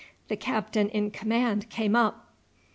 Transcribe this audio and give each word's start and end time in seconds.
The 0.29 0.35
captain 0.35 0.89
in 0.89 1.11
command 1.11 1.69
came 1.69 1.95
up. 1.95 2.33